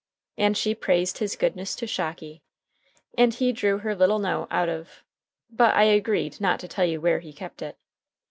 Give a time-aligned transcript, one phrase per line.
[0.35, 2.41] And she praised his goodness to Shocky,
[3.15, 5.03] and he drew her little note out of
[5.51, 7.77] But I agreed not tell you where he kept it.